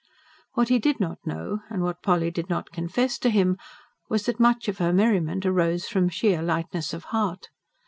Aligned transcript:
What 0.53 0.69
he 0.69 0.79
did 0.79 0.99
not 0.99 1.19
know, 1.27 1.59
and 1.69 1.83
what 1.83 2.01
Polly 2.01 2.31
did 2.31 2.49
not 2.49 2.71
confess 2.71 3.19
to 3.19 3.29
him, 3.29 3.59
was 4.09 4.25
that 4.25 4.39
much 4.39 4.67
of 4.67 4.79
her 4.79 4.91
merriment 4.91 5.45
arose 5.45 5.87
from 5.87 6.09
sheer 6.09 6.41
lightness 6.41 6.91
of 6.91 7.03
heart. 7.13 7.49